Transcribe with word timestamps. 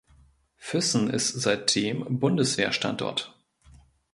Füssen 0.57 1.11
ist 1.11 1.27
seitdem 1.39 2.07
Bundeswehrstandort. 2.19 3.37